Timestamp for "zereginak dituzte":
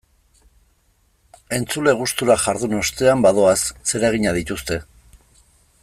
3.93-4.81